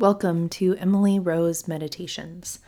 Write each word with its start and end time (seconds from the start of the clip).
Welcome 0.00 0.48
to 0.50 0.74
Emily 0.76 1.18
Rose 1.18 1.68
Meditations. 1.68 2.60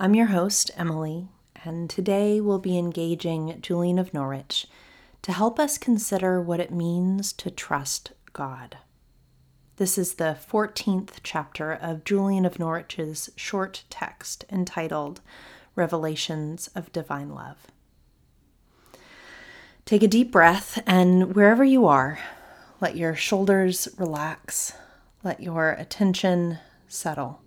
I'm 0.00 0.14
your 0.14 0.28
host, 0.28 0.70
Emily, 0.74 1.28
and 1.66 1.90
today 1.90 2.40
we'll 2.40 2.58
be 2.58 2.78
engaging 2.78 3.58
Julian 3.60 3.98
of 3.98 4.14
Norwich 4.14 4.66
to 5.20 5.32
help 5.32 5.60
us 5.60 5.76
consider 5.76 6.40
what 6.40 6.60
it 6.60 6.72
means 6.72 7.34
to 7.34 7.50
trust 7.50 8.12
God. 8.32 8.78
This 9.76 9.98
is 9.98 10.14
the 10.14 10.38
14th 10.50 11.16
chapter 11.22 11.72
of 11.72 12.04
Julian 12.04 12.46
of 12.46 12.58
Norwich's 12.58 13.28
short 13.36 13.84
text 13.90 14.46
entitled 14.50 15.20
Revelations 15.76 16.70
of 16.74 16.90
Divine 16.90 17.34
Love. 17.34 17.66
Take 19.84 20.02
a 20.02 20.08
deep 20.08 20.32
breath, 20.32 20.82
and 20.86 21.36
wherever 21.36 21.64
you 21.64 21.84
are, 21.84 22.18
let 22.80 22.96
your 22.96 23.14
shoulders 23.14 23.88
relax 23.98 24.72
let 25.22 25.40
your 25.40 25.70
attention 25.72 26.58
settle. 26.88 27.42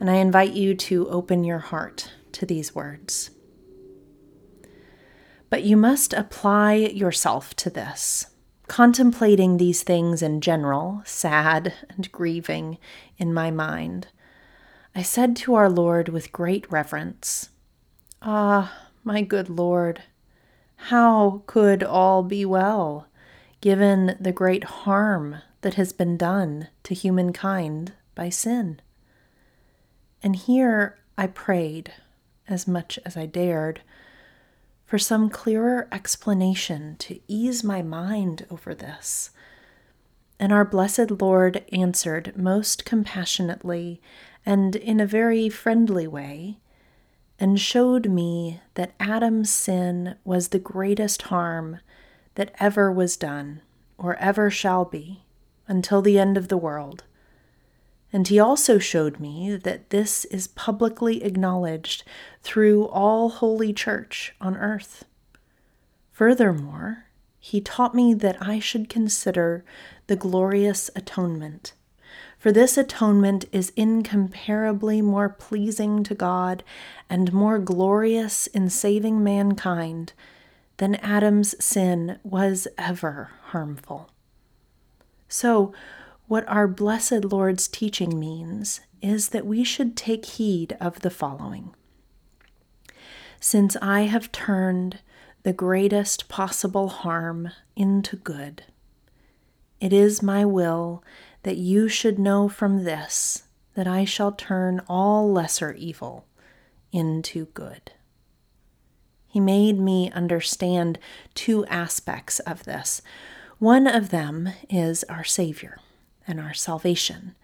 And 0.00 0.10
I 0.10 0.14
invite 0.14 0.52
you 0.52 0.74
to 0.74 1.08
open 1.08 1.44
your 1.44 1.58
heart 1.58 2.12
to 2.32 2.46
these 2.46 2.74
words. 2.74 3.30
But 5.48 5.62
you 5.62 5.76
must 5.76 6.12
apply 6.12 6.74
yourself 6.74 7.54
to 7.56 7.70
this, 7.70 8.26
contemplating 8.66 9.56
these 9.56 9.82
things 9.82 10.22
in 10.22 10.40
general, 10.40 11.02
sad 11.04 11.72
and 11.88 12.10
grieving 12.10 12.78
in 13.16 13.32
my 13.32 13.50
mind. 13.50 14.08
I 14.94 15.02
said 15.02 15.36
to 15.36 15.54
our 15.54 15.70
Lord 15.70 16.08
with 16.08 16.32
great 16.32 16.70
reverence, 16.70 17.50
Ah, 18.22 18.88
my 19.04 19.22
good 19.22 19.48
Lord, 19.48 20.02
how 20.76 21.42
could 21.46 21.82
all 21.82 22.22
be 22.22 22.44
well, 22.44 23.06
given 23.60 24.16
the 24.18 24.32
great 24.32 24.64
harm 24.64 25.36
that 25.66 25.74
has 25.74 25.92
been 25.92 26.16
done 26.16 26.68
to 26.84 26.94
humankind 26.94 27.92
by 28.14 28.28
sin. 28.28 28.80
And 30.22 30.36
here 30.36 30.96
I 31.18 31.26
prayed, 31.26 31.92
as 32.46 32.68
much 32.68 33.00
as 33.04 33.16
I 33.16 33.26
dared, 33.26 33.80
for 34.84 34.96
some 34.96 35.28
clearer 35.28 35.88
explanation 35.90 36.94
to 37.00 37.18
ease 37.26 37.64
my 37.64 37.82
mind 37.82 38.46
over 38.48 38.76
this. 38.76 39.30
And 40.38 40.52
our 40.52 40.64
blessed 40.64 41.10
Lord 41.10 41.64
answered 41.72 42.36
most 42.36 42.84
compassionately 42.84 44.00
and 44.46 44.76
in 44.76 45.00
a 45.00 45.04
very 45.04 45.48
friendly 45.48 46.06
way, 46.06 46.58
and 47.40 47.58
showed 47.58 48.08
me 48.08 48.60
that 48.74 48.94
Adam's 49.00 49.50
sin 49.50 50.14
was 50.24 50.50
the 50.50 50.60
greatest 50.60 51.22
harm 51.22 51.80
that 52.36 52.54
ever 52.60 52.92
was 52.92 53.16
done 53.16 53.62
or 53.98 54.14
ever 54.18 54.48
shall 54.48 54.84
be 54.84 55.24
until 55.68 56.02
the 56.02 56.18
end 56.18 56.36
of 56.36 56.48
the 56.48 56.56
world. 56.56 57.04
And 58.12 58.28
he 58.28 58.38
also 58.38 58.78
showed 58.78 59.20
me 59.20 59.56
that 59.56 59.90
this 59.90 60.24
is 60.26 60.46
publicly 60.48 61.22
acknowledged 61.22 62.04
through 62.42 62.86
all 62.86 63.28
holy 63.28 63.72
church 63.72 64.34
on 64.40 64.56
earth. 64.56 65.04
Furthermore, 66.12 67.04
he 67.38 67.60
taught 67.60 67.94
me 67.94 68.14
that 68.14 68.40
I 68.40 68.58
should 68.58 68.88
consider 68.88 69.64
the 70.06 70.16
glorious 70.16 70.90
atonement. 70.96 71.74
For 72.38 72.52
this 72.52 72.78
atonement 72.78 73.44
is 73.52 73.72
incomparably 73.76 75.02
more 75.02 75.28
pleasing 75.28 76.02
to 76.04 76.14
God 76.14 76.62
and 77.10 77.32
more 77.32 77.58
glorious 77.58 78.46
in 78.46 78.70
saving 78.70 79.22
mankind 79.22 80.12
than 80.78 80.94
Adam's 80.96 81.54
sin 81.64 82.18
was 82.22 82.68
ever 82.78 83.30
harmful. 83.48 84.10
So, 85.28 85.72
what 86.28 86.46
our 86.48 86.66
blessed 86.66 87.24
Lord's 87.24 87.68
teaching 87.68 88.18
means 88.18 88.80
is 89.00 89.28
that 89.28 89.46
we 89.46 89.62
should 89.62 89.96
take 89.96 90.24
heed 90.24 90.76
of 90.80 91.00
the 91.00 91.10
following. 91.10 91.74
Since 93.40 93.76
I 93.80 94.02
have 94.02 94.32
turned 94.32 95.00
the 95.42 95.52
greatest 95.52 96.28
possible 96.28 96.88
harm 96.88 97.50
into 97.76 98.16
good, 98.16 98.64
it 99.80 99.92
is 99.92 100.22
my 100.22 100.44
will 100.44 101.04
that 101.42 101.56
you 101.56 101.88
should 101.88 102.18
know 102.18 102.48
from 102.48 102.84
this 102.84 103.44
that 103.74 103.86
I 103.86 104.04
shall 104.04 104.32
turn 104.32 104.80
all 104.88 105.30
lesser 105.30 105.72
evil 105.74 106.26
into 106.92 107.46
good. 107.46 107.92
He 109.28 109.38
made 109.38 109.78
me 109.78 110.10
understand 110.12 110.98
two 111.34 111.66
aspects 111.66 112.40
of 112.40 112.64
this. 112.64 113.02
One 113.58 113.86
of 113.86 114.10
them 114.10 114.50
is 114.68 115.02
our 115.04 115.24
Savior 115.24 115.78
and 116.28 116.38
our 116.38 116.52
salvation. 116.52 117.34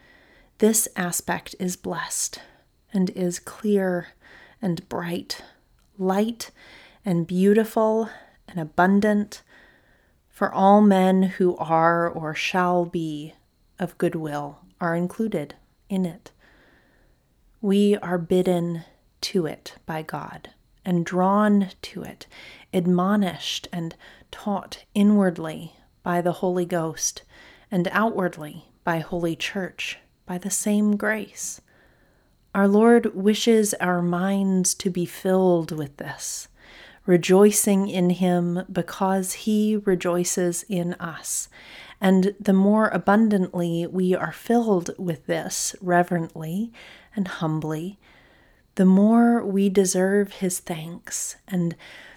This 0.59 0.87
aspect 0.95 1.55
is 1.59 1.75
blessed 1.75 2.39
and 2.93 3.09
is 3.11 3.39
clear 3.39 4.09
and 4.61 4.87
bright, 4.91 5.43
light 5.97 6.51
and 7.03 7.27
beautiful 7.27 8.11
and 8.47 8.61
abundant 8.61 9.43
for 10.29 10.53
all 10.53 10.83
men 10.83 11.23
who 11.23 11.57
are 11.57 12.11
or 12.11 12.35
shall 12.35 12.85
be 12.85 13.33
of 13.79 13.97
good 13.97 14.15
will 14.15 14.59
are 14.83 14.95
included 14.95 15.55
in 15.89 16.05
it. 16.05 16.31
We 17.63 17.97
are 17.97 18.19
bidden 18.19 18.85
to 19.23 19.47
it 19.47 19.77
by 19.87 20.03
God 20.03 20.51
and 20.85 21.07
drawn 21.07 21.71
to 21.81 22.03
it, 22.03 22.27
admonished 22.75 23.67
and 23.73 23.97
taught 24.31 24.85
inwardly 24.95 25.73
by 26.03 26.21
the 26.21 26.33
Holy 26.33 26.65
Ghost, 26.65 27.23
and 27.71 27.89
outwardly 27.93 28.67
by 28.85 28.99
Holy 28.99 29.37
Church, 29.37 29.99
by 30.27 30.39
the 30.39 30.51
same 30.51 30.97
grace. 30.97 31.61
Our 32.55 32.69
Lord 32.69 33.15
wishes 33.15 33.73
our 33.75 34.03
minds 34.03 34.75
to 34.75 34.91
be 34.91 35.07
filled 35.07 35.73
with 35.73 35.97
this, 35.97 36.49
rejoicing 37.07 37.89
in 37.89 38.11
Him 38.11 38.65
because 38.71 39.33
He 39.33 39.77
rejoices 39.77 40.65
in 40.69 40.95
us. 40.95 41.49
And 42.01 42.35
the 42.39 42.53
more 42.53 42.89
abundantly 42.89 43.87
we 43.87 44.15
are 44.15 44.33
filled 44.33 44.91
with 44.99 45.27
this 45.27 45.75
reverently 45.81 46.73
and 47.17 47.29
humbly, 47.29 47.99
the 48.75 48.85
more 48.85 49.45
we 49.45 49.69
deserve 49.69 50.35
His 50.35 50.59
thanks 50.59 51.37
and 51.49 51.75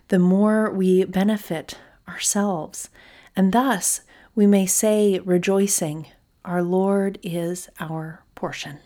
the 0.09 0.19
more 0.19 0.69
we 0.69 1.05
benefit 1.05 1.77
ourselves 2.07 2.89
and 3.35 3.51
thus 3.51 4.01
we 4.33 4.47
may 4.47 4.65
say, 4.65 5.19
rejoicing, 5.19 6.07
Our 6.43 6.61
Lord 6.61 7.19
is 7.23 7.69
our 7.79 8.23
portion. 8.35 8.79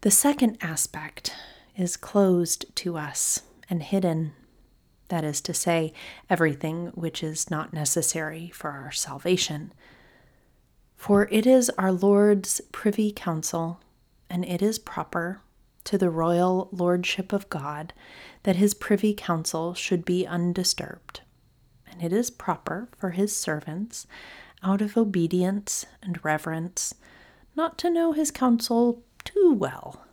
The 0.00 0.10
second 0.10 0.58
aspect 0.60 1.34
is 1.76 1.96
closed 1.96 2.64
to 2.76 2.96
us 2.96 3.42
and 3.70 3.82
hidden. 3.82 4.32
That 5.08 5.24
is 5.24 5.40
to 5.42 5.54
say, 5.54 5.92
everything 6.30 6.86
which 6.94 7.22
is 7.22 7.50
not 7.50 7.72
necessary 7.72 8.50
for 8.54 8.70
our 8.70 8.90
salvation. 8.90 9.72
For 10.96 11.28
it 11.30 11.46
is 11.46 11.70
our 11.78 11.92
Lord's 11.92 12.60
privy 12.72 13.12
counsel, 13.12 13.80
and 14.30 14.44
it 14.44 14.62
is 14.62 14.78
proper 14.78 15.42
to 15.84 15.98
the 15.98 16.10
royal 16.10 16.68
lordship 16.72 17.32
of 17.32 17.50
God 17.50 17.92
that 18.44 18.56
his 18.56 18.72
privy 18.72 19.12
counsel 19.12 19.74
should 19.74 20.04
be 20.04 20.26
undisturbed 20.26 21.20
it 22.02 22.12
is 22.12 22.30
proper 22.30 22.88
for 22.96 23.10
his 23.10 23.36
servants, 23.36 24.06
out 24.62 24.80
of 24.80 24.96
obedience 24.96 25.86
and 26.02 26.24
reverence, 26.24 26.94
not 27.56 27.78
to 27.78 27.90
know 27.90 28.12
his 28.12 28.30
counsel 28.30 29.02
too 29.24 29.54
well. 29.58 30.04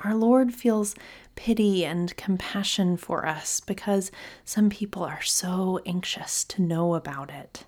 Our 0.00 0.14
Lord 0.14 0.52
feels 0.52 0.94
pity 1.36 1.84
and 1.84 2.16
compassion 2.16 2.96
for 2.96 3.26
us 3.26 3.60
because 3.60 4.10
some 4.44 4.68
people 4.68 5.04
are 5.04 5.22
so 5.22 5.80
anxious 5.86 6.44
to 6.44 6.62
know 6.62 6.94
about 6.94 7.30
it. 7.30 7.66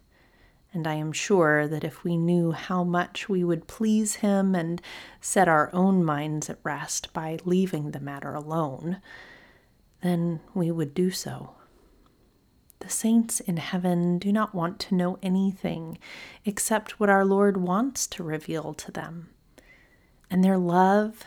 And 0.72 0.88
I 0.88 0.94
am 0.94 1.12
sure 1.12 1.68
that 1.68 1.84
if 1.84 2.02
we 2.02 2.16
knew 2.16 2.50
how 2.50 2.82
much 2.82 3.28
we 3.28 3.44
would 3.44 3.68
please 3.68 4.16
Him 4.16 4.56
and 4.56 4.82
set 5.20 5.46
our 5.46 5.70
own 5.72 6.04
minds 6.04 6.50
at 6.50 6.58
rest 6.64 7.12
by 7.12 7.38
leaving 7.44 7.92
the 7.92 8.00
matter 8.00 8.34
alone, 8.34 9.00
then 10.02 10.40
we 10.52 10.72
would 10.72 10.92
do 10.92 11.12
so. 11.12 11.54
The 12.84 12.90
saints 12.90 13.40
in 13.40 13.56
heaven 13.56 14.18
do 14.18 14.30
not 14.30 14.54
want 14.54 14.78
to 14.80 14.94
know 14.94 15.18
anything 15.22 15.96
except 16.44 17.00
what 17.00 17.08
our 17.08 17.24
Lord 17.24 17.56
wants 17.56 18.06
to 18.08 18.22
reveal 18.22 18.74
to 18.74 18.92
them. 18.92 19.30
And 20.30 20.44
their 20.44 20.58
love 20.58 21.24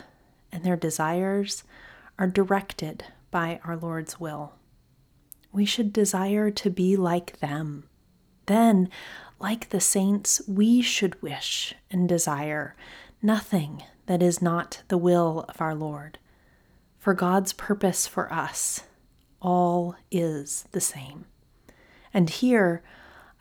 and 0.51 0.63
their 0.63 0.75
desires 0.75 1.63
are 2.19 2.27
directed 2.27 3.06
by 3.31 3.59
our 3.63 3.75
Lord's 3.75 4.19
will. 4.19 4.54
We 5.51 5.65
should 5.65 5.92
desire 5.92 6.51
to 6.51 6.69
be 6.69 6.95
like 6.95 7.39
them. 7.39 7.89
Then, 8.45 8.88
like 9.39 9.69
the 9.69 9.81
saints, 9.81 10.44
we 10.48 10.83
should 10.83 11.19
wish 11.24 11.74
and 11.89 12.07
desire 12.07 12.75
nothing 13.19 13.81
that 14.06 14.21
is 14.21 14.44
not 14.44 14.83
the 14.89 14.98
will 15.00 15.44
of 15.50 15.59
our 15.59 15.74
Lord. 15.74 16.19
For 17.00 17.15
God's 17.15 17.51
purpose 17.51 18.06
for 18.06 18.31
us, 18.31 18.83
all 19.42 19.95
is 20.12 20.65
the 20.71 20.81
same. 20.81 21.25
And 22.18 22.31
here 22.31 22.81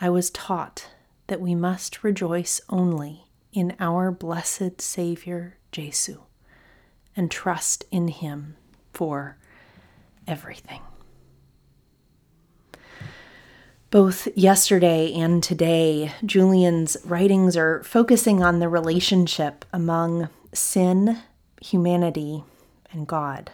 I 0.02 0.10
was 0.10 0.28
taught 0.28 0.88
that 1.28 1.40
we 1.40 1.54
must 1.54 2.04
rejoice 2.04 2.60
only 2.68 3.24
in 3.50 3.74
our 3.80 4.10
blessed 4.10 4.82
Savior, 4.82 5.56
Jesu, 5.72 6.20
and 7.16 7.30
trust 7.30 7.86
in 7.90 8.08
Him 8.08 8.56
for 8.92 9.38
everything. 10.28 10.82
Both 13.90 14.28
yesterday 14.36 15.10
and 15.14 15.42
today, 15.42 16.12
Julian's 16.26 16.98
writings 17.02 17.56
are 17.56 17.82
focusing 17.82 18.42
on 18.42 18.58
the 18.58 18.68
relationship 18.68 19.64
among 19.72 20.28
sin, 20.52 21.22
humanity, 21.62 22.44
and 22.92 23.06
God, 23.06 23.52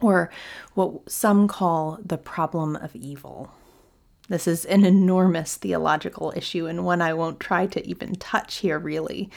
or 0.00 0.30
what 0.72 1.10
some 1.10 1.46
call 1.46 1.98
the 2.02 2.16
problem 2.16 2.74
of 2.74 2.96
evil. 2.96 3.52
This 4.28 4.46
is 4.46 4.66
an 4.66 4.84
enormous 4.84 5.56
theological 5.56 6.32
issue 6.36 6.66
and 6.66 6.84
one 6.84 7.00
I 7.00 7.14
won't 7.14 7.40
try 7.40 7.66
to 7.66 7.86
even 7.88 8.14
touch 8.16 8.56
here, 8.56 8.78
really, 8.78 9.30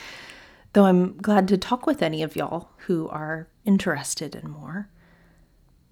though 0.74 0.86
I'm 0.86 1.18
glad 1.18 1.48
to 1.48 1.58
talk 1.58 1.86
with 1.86 2.02
any 2.02 2.24
of 2.24 2.36
y'all 2.36 2.72
who 2.88 3.08
are 3.08 3.48
interested 3.64 4.36
in 4.36 4.50
more. 4.50 4.90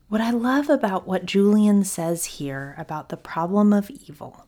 What 0.09 0.21
I 0.21 0.31
love 0.31 0.69
about 0.69 1.07
what 1.07 1.25
Julian 1.25 1.83
says 1.83 2.25
here 2.25 2.75
about 2.77 3.09
the 3.09 3.17
problem 3.17 3.71
of 3.71 3.89
evil 3.89 4.47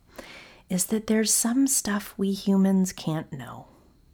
is 0.69 0.85
that 0.87 1.07
there's 1.07 1.33
some 1.33 1.67
stuff 1.67 2.13
we 2.17 2.31
humans 2.31 2.91
can't 2.91 3.31
know, 3.31 3.67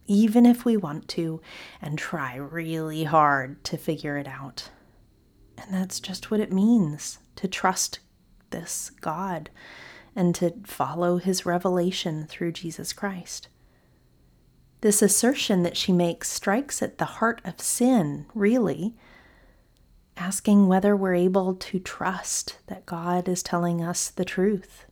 even 0.06 0.44
if 0.44 0.64
we 0.64 0.76
want 0.76 1.08
to 1.08 1.40
and 1.80 1.98
try 1.98 2.36
really 2.36 3.04
hard 3.04 3.64
to 3.64 3.76
figure 3.76 4.18
it 4.18 4.28
out. 4.28 4.70
And 5.56 5.72
that's 5.72 5.98
just 5.98 6.30
what 6.30 6.40
it 6.40 6.52
means 6.52 7.18
to 7.36 7.48
trust 7.48 8.00
this 8.50 8.90
God 9.00 9.50
and 10.18 10.34
to 10.34 10.52
follow 10.64 11.18
his 11.18 11.46
revelation 11.46 12.26
through 12.26 12.50
Jesus 12.50 12.92
Christ. 12.92 13.46
This 14.80 15.00
assertion 15.00 15.62
that 15.62 15.76
she 15.76 15.92
makes 15.92 16.28
strikes 16.28 16.82
at 16.82 16.98
the 16.98 17.04
heart 17.04 17.40
of 17.44 17.60
sin, 17.60 18.26
really 18.34 18.96
asking 20.16 20.66
whether 20.66 20.96
we're 20.96 21.14
able 21.14 21.54
to 21.54 21.78
trust 21.78 22.58
that 22.66 22.84
God 22.84 23.28
is 23.28 23.44
telling 23.44 23.80
us 23.80 24.10
the 24.10 24.24
truth 24.24 24.86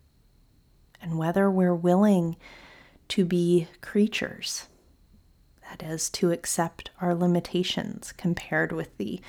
and 1.03 1.19
whether 1.19 1.51
we're 1.51 1.75
willing 1.75 2.37
to 3.09 3.25
be 3.25 3.67
creatures. 3.81 4.69
That 5.69 5.83
is, 5.83 6.09
to 6.11 6.31
accept 6.31 6.91
our 7.01 7.17
limitations 7.17 8.13
compared 8.13 8.71
with 8.71 8.97
the 8.97 9.21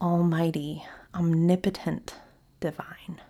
almighty, 0.00 0.86
omnipotent 1.14 2.14
divine. 2.58 3.20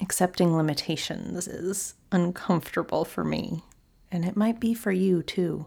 Accepting 0.00 0.56
limitations 0.56 1.48
is 1.48 1.94
uncomfortable 2.12 3.04
for 3.04 3.24
me, 3.24 3.62
and 4.10 4.24
it 4.24 4.36
might 4.36 4.60
be 4.60 4.74
for 4.74 4.92
you 4.92 5.22
too. 5.22 5.66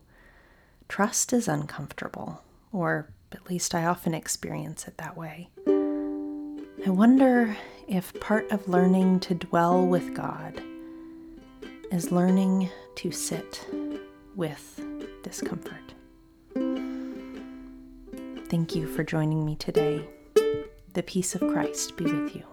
Trust 0.88 1.34
is 1.34 1.48
uncomfortable, 1.48 2.44
or 2.72 3.10
at 3.32 3.50
least 3.50 3.74
I 3.74 3.86
often 3.86 4.14
experience 4.14 4.88
it 4.88 4.98
that 4.98 5.18
way. 5.18 5.50
I 5.68 6.90
wonder 6.90 7.58
if 7.88 8.18
part 8.20 8.50
of 8.52 8.68
learning 8.68 9.22
to 9.22 9.36
dwell 9.36 9.86
with 9.86 10.14
God 10.14 10.62
is 11.92 12.12
learning 12.12 12.70
to 12.96 13.12
sit 13.12 13.66
with 14.36 14.80
discomfort. 15.24 15.94
Thank 18.50 18.76
you 18.76 18.88
for 18.88 19.04
joining 19.04 19.46
me 19.46 19.56
today. 19.56 20.08
The 20.94 21.04
peace 21.04 21.36
of 21.36 21.42
Christ 21.42 21.98
be 21.98 22.06
with 22.06 22.36
you. 22.36 22.44